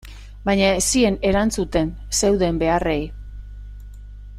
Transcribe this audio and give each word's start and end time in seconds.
Baina 0.49 0.69
ez 0.77 0.85
zien 0.85 1.17
erantzuten 1.31 1.93
zeuden 2.23 2.59
beharrei. 2.65 3.01